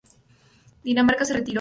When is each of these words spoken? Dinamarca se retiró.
Dinamarca 0.83 1.25
se 1.25 1.33
retiró. 1.35 1.49